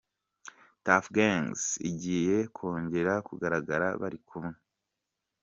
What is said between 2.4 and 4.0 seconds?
kongera kugaragara